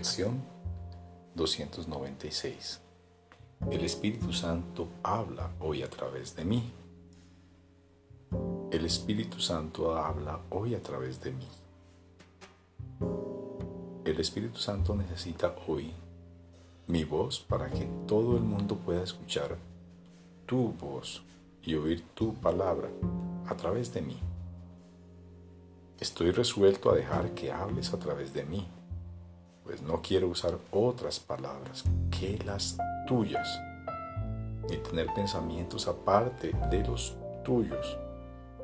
Lección 0.00 0.40
296. 1.34 2.80
El 3.70 3.84
Espíritu 3.84 4.32
Santo 4.32 4.88
habla 5.02 5.50
hoy 5.60 5.82
a 5.82 5.90
través 5.90 6.34
de 6.34 6.42
mí. 6.42 6.72
El 8.70 8.86
Espíritu 8.86 9.40
Santo 9.40 9.94
habla 9.94 10.40
hoy 10.48 10.74
a 10.74 10.82
través 10.82 11.22
de 11.22 11.32
mí. 11.32 11.48
El 14.06 14.18
Espíritu 14.18 14.58
Santo 14.58 14.94
necesita 14.94 15.54
hoy 15.68 15.92
mi 16.86 17.04
voz 17.04 17.38
para 17.38 17.70
que 17.70 17.86
todo 18.06 18.38
el 18.38 18.42
mundo 18.42 18.76
pueda 18.76 19.02
escuchar 19.02 19.58
tu 20.46 20.72
voz 20.80 21.22
y 21.62 21.74
oír 21.74 22.02
tu 22.14 22.32
palabra 22.36 22.88
a 23.46 23.54
través 23.54 23.92
de 23.92 24.00
mí. 24.00 24.18
Estoy 25.98 26.30
resuelto 26.30 26.90
a 26.90 26.94
dejar 26.94 27.34
que 27.34 27.52
hables 27.52 27.92
a 27.92 27.98
través 27.98 28.32
de 28.32 28.44
mí 28.44 28.66
pues 29.70 29.82
no 29.82 30.02
quiero 30.02 30.26
usar 30.26 30.58
otras 30.72 31.20
palabras 31.20 31.84
que 32.10 32.36
las 32.44 32.76
tuyas, 33.06 33.60
ni 34.68 34.78
tener 34.78 35.06
pensamientos 35.14 35.86
aparte 35.86 36.50
de 36.68 36.82
los 36.82 37.16
tuyos, 37.44 37.96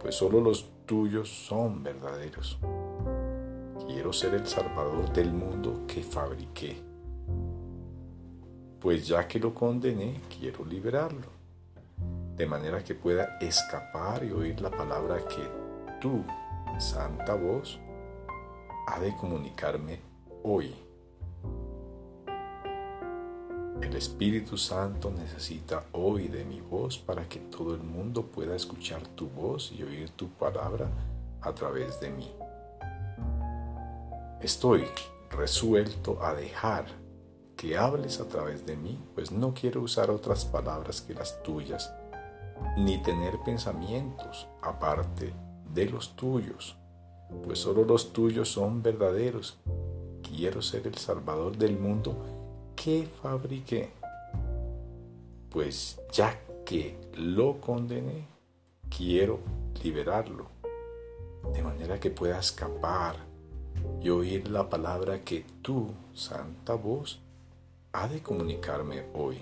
pues 0.00 0.14
solo 0.14 0.40
los 0.40 0.64
tuyos 0.86 1.28
son 1.28 1.82
verdaderos. 1.82 2.58
Quiero 3.86 4.14
ser 4.14 4.32
el 4.32 4.46
Salvador 4.46 5.12
del 5.12 5.30
mundo 5.30 5.82
que 5.86 6.02
fabriqué, 6.02 6.82
pues 8.80 9.06
ya 9.06 9.28
que 9.28 9.38
lo 9.38 9.52
condené, 9.52 10.22
quiero 10.38 10.64
liberarlo, 10.64 11.28
de 12.34 12.46
manera 12.46 12.82
que 12.82 12.94
pueda 12.94 13.36
escapar 13.42 14.24
y 14.24 14.30
oír 14.30 14.58
la 14.58 14.70
palabra 14.70 15.18
que 15.28 15.46
tú, 16.00 16.24
Santa 16.78 17.34
Voz, 17.34 17.78
ha 18.86 18.98
de 19.00 19.14
comunicarme 19.18 20.00
hoy. 20.44 20.83
El 23.84 23.96
Espíritu 23.96 24.56
Santo 24.56 25.10
necesita 25.10 25.84
hoy 25.92 26.28
de 26.28 26.46
mi 26.46 26.62
voz 26.62 26.96
para 26.96 27.28
que 27.28 27.38
todo 27.38 27.74
el 27.74 27.82
mundo 27.82 28.22
pueda 28.22 28.56
escuchar 28.56 29.06
tu 29.08 29.28
voz 29.28 29.72
y 29.78 29.82
oír 29.82 30.08
tu 30.08 30.30
palabra 30.30 30.88
a 31.42 31.52
través 31.52 32.00
de 32.00 32.10
mí. 32.10 32.32
Estoy 34.40 34.86
resuelto 35.30 36.18
a 36.22 36.32
dejar 36.32 36.86
que 37.58 37.76
hables 37.76 38.20
a 38.20 38.26
través 38.26 38.64
de 38.64 38.74
mí, 38.74 38.98
pues 39.14 39.30
no 39.30 39.52
quiero 39.52 39.82
usar 39.82 40.10
otras 40.10 40.46
palabras 40.46 41.02
que 41.02 41.12
las 41.12 41.42
tuyas, 41.42 41.92
ni 42.78 43.02
tener 43.02 43.34
pensamientos 43.44 44.48
aparte 44.62 45.34
de 45.74 45.84
los 45.90 46.16
tuyos, 46.16 46.74
pues 47.44 47.58
solo 47.58 47.84
los 47.84 48.14
tuyos 48.14 48.48
son 48.50 48.82
verdaderos. 48.82 49.58
Quiero 50.22 50.62
ser 50.62 50.86
el 50.86 50.96
Salvador 50.96 51.58
del 51.58 51.78
mundo 51.78 52.33
que 52.74 53.08
fabriqué. 53.22 53.90
Pues 55.50 56.00
ya 56.12 56.38
que 56.64 56.98
lo 57.14 57.60
condené, 57.60 58.26
quiero 58.88 59.40
liberarlo, 59.82 60.46
de 61.52 61.62
manera 61.62 62.00
que 62.00 62.10
pueda 62.10 62.38
escapar 62.38 63.16
y 64.00 64.10
oír 64.10 64.48
la 64.48 64.68
palabra 64.68 65.22
que 65.22 65.44
tú, 65.62 65.92
Santa 66.14 66.74
Voz, 66.74 67.20
ha 67.92 68.08
de 68.08 68.22
comunicarme 68.22 69.04
hoy. 69.14 69.38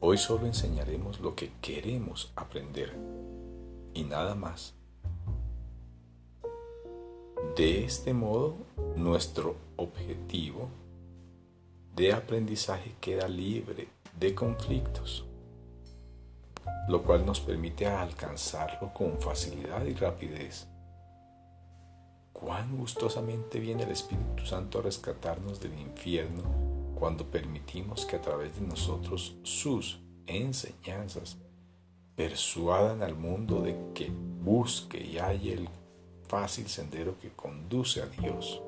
Hoy 0.00 0.16
solo 0.18 0.46
enseñaremos 0.46 1.20
lo 1.20 1.34
que 1.34 1.52
queremos 1.60 2.32
aprender 2.34 2.96
y 3.92 4.04
nada 4.04 4.34
más. 4.34 4.79
De 7.56 7.84
este 7.84 8.14
modo, 8.14 8.56
nuestro 8.96 9.56
objetivo 9.76 10.68
de 11.96 12.12
aprendizaje 12.12 12.94
queda 13.00 13.28
libre 13.28 13.88
de 14.18 14.34
conflictos, 14.34 15.26
lo 16.88 17.02
cual 17.02 17.26
nos 17.26 17.40
permite 17.40 17.86
alcanzarlo 17.86 18.92
con 18.94 19.20
facilidad 19.20 19.84
y 19.84 19.94
rapidez. 19.94 20.68
Cuán 22.32 22.76
gustosamente 22.76 23.58
viene 23.58 23.82
el 23.82 23.90
Espíritu 23.90 24.46
Santo 24.46 24.78
a 24.78 24.82
rescatarnos 24.82 25.60
del 25.60 25.78
infierno 25.78 26.42
cuando 26.94 27.30
permitimos 27.30 28.06
que 28.06 28.16
a 28.16 28.20
través 28.20 28.54
de 28.60 28.66
nosotros 28.66 29.36
sus 29.42 30.00
enseñanzas 30.26 31.38
persuadan 32.14 33.02
al 33.02 33.14
mundo 33.14 33.62
de 33.62 33.74
que 33.94 34.10
busque 34.42 35.02
y 35.02 35.18
halle 35.18 35.54
el 35.54 35.68
fácil 36.30 36.68
sendero 36.68 37.16
que 37.20 37.30
conduce 37.30 38.00
a 38.00 38.06
Dios. 38.06 38.62